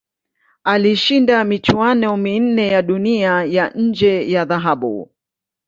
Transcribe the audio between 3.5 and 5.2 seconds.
nje ya dhahabu.